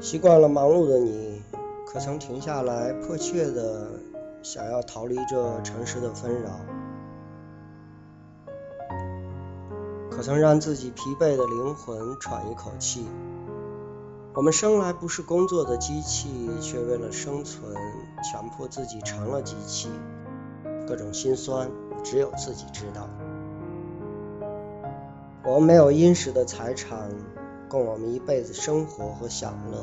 [0.00, 1.42] 习惯了忙碌的你，
[1.84, 3.88] 可曾停下来，迫切的
[4.44, 6.50] 想要逃离这城市的纷扰？
[10.08, 13.08] 可曾让自己疲惫的灵魂喘一口气？
[14.34, 16.28] 我们生来不是工作的机器，
[16.60, 17.74] 却为了生存，
[18.22, 19.88] 强迫自己成了机器。
[20.86, 21.68] 各种心酸，
[22.04, 23.08] 只有自己知道。
[25.44, 27.10] 我们没有殷实的财产，
[27.68, 29.78] 供我们一辈子生活和享乐；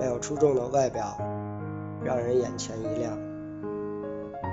[0.00, 1.16] 没有出众的外表，
[2.02, 3.12] 让人眼前一亮；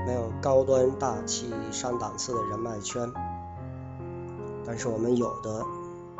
[0.06, 3.12] 没有高端大气上档次的人脉圈。
[4.66, 5.64] 但是我们有的，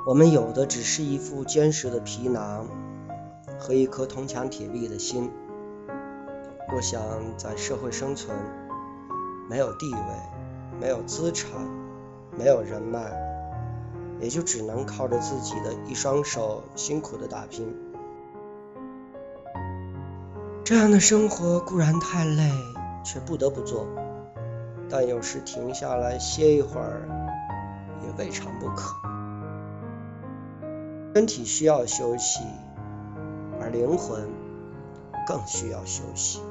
[0.08, 2.66] 我们有的只是一副坚实的皮囊
[3.60, 5.32] 和一颗铜墙铁壁的心。
[6.72, 7.02] 若想
[7.38, 8.36] 在社会生存，
[9.50, 11.52] 没有地位，没有资产，
[12.38, 13.12] 没有人脉，
[14.24, 17.76] 也就只能靠着自己的一双手辛苦的打拼。
[20.64, 22.50] 这样的生活固然太累，
[23.04, 23.86] 却不得不做。
[24.90, 27.08] 但有时停下来歇一会儿。
[28.06, 28.96] 也未尝不可。
[31.16, 32.42] 身体需要休息，
[33.62, 34.28] 而灵魂
[35.26, 36.42] 更需要休息。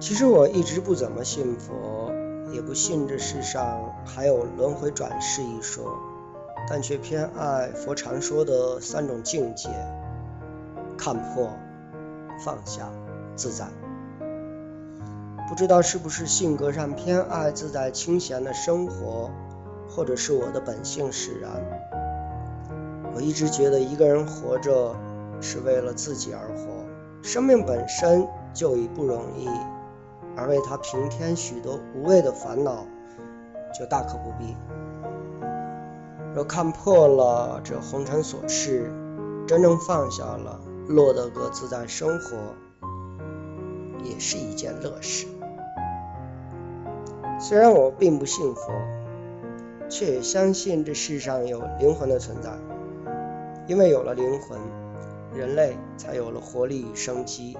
[0.00, 2.11] 其实我一直不怎么信佛，
[2.52, 5.96] 也不信这世上还有轮回转世一说，
[6.68, 9.68] 但却偏爱佛常说的三种境界：
[10.98, 11.50] 看破、
[12.44, 12.90] 放下、
[13.34, 13.66] 自在。
[15.48, 19.30] 不知道是不是性格上偏爱自在清闲的生活，
[19.88, 21.50] 或者是我的本性使然。
[23.14, 24.94] 我一直觉得一个人活着
[25.40, 26.86] 是为了自己而活，
[27.22, 29.48] 生命本身就已不容易，
[30.36, 32.86] 而为他平添许多无谓的烦恼，
[33.78, 34.56] 就大可不必。
[36.34, 38.90] 若看破了这红尘琐事，
[39.46, 42.36] 真正放下了，落得个自在生活，
[44.02, 45.26] 也是一件乐事。
[47.38, 48.72] 虽然我并不信佛，
[49.88, 52.50] 却也相信这世上有灵魂的存在。
[53.66, 54.58] 因为有了灵魂，
[55.34, 57.56] 人类才有了活力与生机，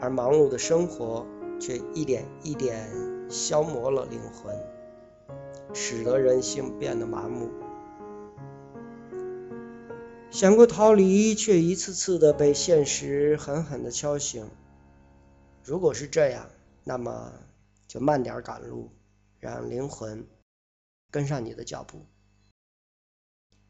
[0.00, 1.26] 而忙碌的生活
[1.60, 2.90] 却一点一点
[3.30, 4.56] 消磨了灵魂，
[5.74, 7.50] 使得人性变得麻木。
[10.30, 14.48] 想过逃离，却一次次的被现实狠狠的敲醒。
[15.64, 16.48] 如果是这样，
[16.84, 17.32] 那么……
[17.88, 18.90] 就慢点赶路，
[19.40, 20.26] 让灵魂
[21.10, 22.04] 跟上你的脚步。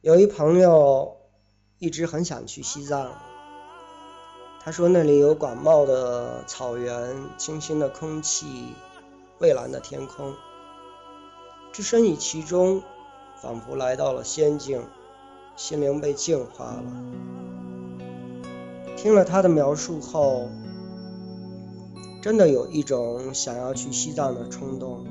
[0.00, 1.18] 有一朋友
[1.78, 3.16] 一直很想去西藏，
[4.68, 8.74] 他说那里有广袤的草原、清新的空气、
[9.38, 10.34] 蔚蓝的天空，
[11.72, 12.82] 置身于其中，
[13.40, 14.84] 仿佛来到了仙境，
[15.56, 16.82] 心灵被净化了。
[18.94, 20.50] 听了他的描述后。
[22.20, 25.06] 真的有一种想要去西藏的冲动，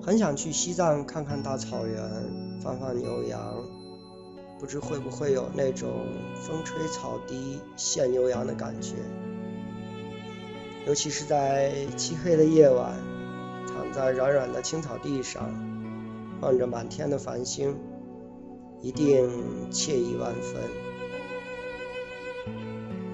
[0.00, 3.52] 很想去西藏看看大草原，放放牛羊，
[4.60, 5.88] 不知会不会有那种
[6.34, 8.96] 风吹草低见牛羊的感觉。
[10.86, 12.94] 尤其是在漆黑的夜晚，
[13.66, 15.50] 躺在软软的青草地上，
[16.42, 17.74] 望着满天的繁星，
[18.82, 19.30] 一定
[19.70, 20.62] 惬意万分。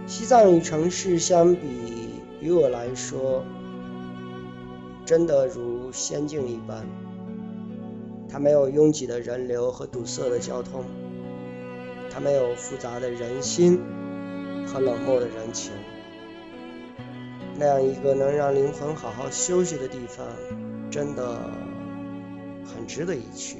[0.09, 1.61] 西藏与城市相比。
[2.41, 3.45] 于我来说，
[5.05, 6.85] 真的如仙境一般。
[8.29, 10.85] 它没有拥挤的人流和堵塞的交通，
[12.17, 13.79] 它没有复杂的人心
[14.67, 15.71] 和冷漠的人情。
[17.59, 20.27] 那样一个能让灵魂好好休息的地方，
[20.91, 21.39] 真的
[22.65, 23.59] 很值得一去。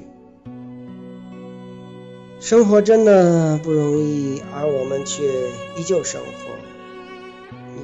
[2.39, 5.23] 生活真的不容易，而我们却
[5.77, 6.31] 依旧生活。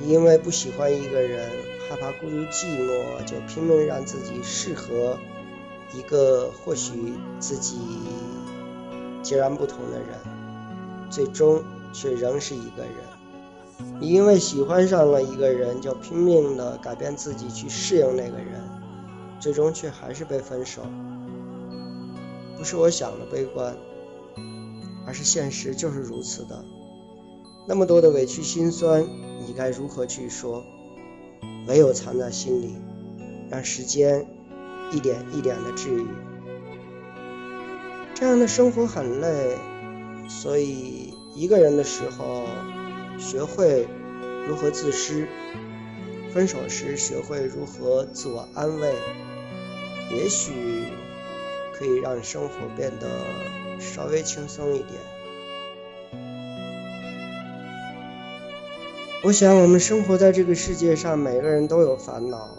[0.08, 1.52] 因为不喜欢一个人，
[1.88, 5.20] 害怕孤独寂寞，就拼命让自己适合
[5.94, 7.78] 一个或许自己
[9.22, 10.08] 截然不同的人，
[11.14, 11.64] 最终
[11.94, 14.00] 却仍是一个人。
[14.00, 18.68] 你因为喜欢上了一个人，就拼命的改变自己去适应那个人，
[19.40, 20.82] 最终却还是被分手。
[22.58, 23.78] 不是我想的悲观，
[25.06, 26.66] 而是现实就是如此的。
[27.68, 29.06] 那么多的委屈心酸。
[29.46, 30.64] 你该如何去说？
[31.68, 32.78] 唯有藏在心里，
[33.50, 34.26] 让时间
[34.90, 36.08] 一点一点的治愈。
[38.14, 39.58] 这样的生活很累，
[40.42, 42.44] 所以一个人的时候，
[43.18, 43.88] 学会
[44.48, 45.26] 如何自私；
[46.34, 48.94] 分手时，学会如何自我安慰。
[50.12, 50.52] 也许
[51.74, 53.08] 可以让生活变得
[53.80, 54.90] 稍微轻松一点。
[59.24, 62.50] 我想，我们生活在这个世界上，每个人都有烦恼，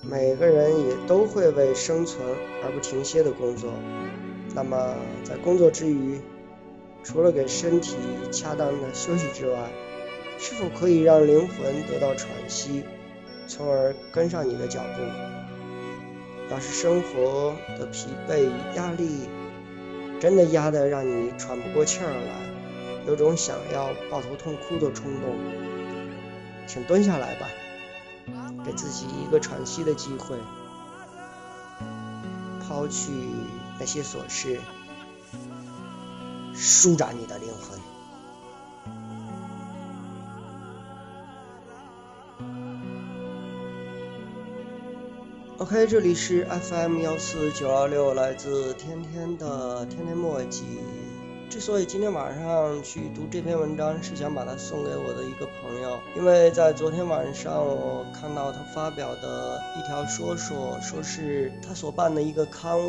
[0.00, 2.24] 每个人也都会为生存
[2.64, 3.70] 而不停歇的工作。
[4.54, 6.18] 那么，在工作之余，
[7.02, 7.96] 除了给身体
[8.30, 9.70] 恰当的休息之外，
[10.38, 12.84] 是否可以让灵魂得到喘息，
[13.46, 15.02] 从而跟上你的脚步？
[16.50, 19.28] 要是生活的疲惫与压力
[20.18, 25.36] 真的压得让你喘不过气儿来，有种想要抱头痛哭的冲动，
[26.66, 27.48] 请蹲下来吧，
[28.64, 30.36] 给自己一个喘息的机会，
[32.66, 33.12] 抛去
[33.78, 34.58] 那些琐事，
[36.60, 37.78] 舒展你的灵魂。
[45.58, 50.64] OK，这里是 FM 幺四九二六，来自天天的天天墨迹。
[51.50, 62.84] 之所以今天晚上去读这篇文章，是想把它送给我的一个朋友，因为在昨天晚上我看到他发表的一条说说，说是他所办的一个刊物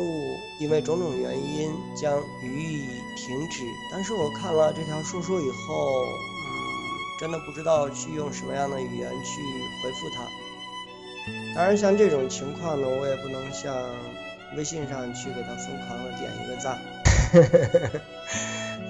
[0.60, 2.86] 因为种种原因将予以
[3.16, 3.64] 停止。
[3.90, 6.52] 但是我看了这条说说以后，嗯，
[7.18, 9.40] 真的不知道去用什么样的语言去
[9.82, 10.22] 回复他。
[11.54, 13.74] 当然，像这种情况呢，我也不能像
[14.54, 16.78] 微信上去给他疯狂的点一个赞。
[17.32, 18.00] 呵呵呵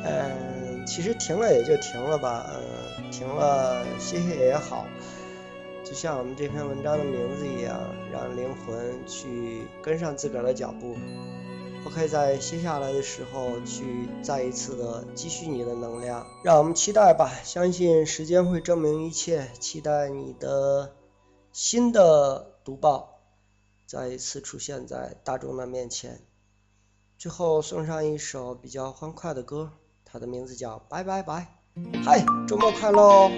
[0.04, 4.86] 嗯，其实停了也就停了吧，嗯，停了歇歇也好。
[5.84, 7.80] 就像我们这篇文章的名字一样，
[8.12, 10.96] 让灵魂去跟上自个儿的脚步。
[11.86, 16.26] OK，在歇下来的时候去再一次的积蓄你的能量。
[16.44, 19.48] 让我们期待吧，相信时间会证明一切。
[19.58, 20.94] 期待你的
[21.52, 22.46] 新的。
[22.62, 23.22] 读报
[23.86, 26.20] 再一次出现在大众的面前。
[27.20, 29.72] 最后送上一首比较欢快的歌，
[30.06, 31.58] 它的名字叫《拜拜拜》。
[32.02, 33.30] 嗨，周末快乐哦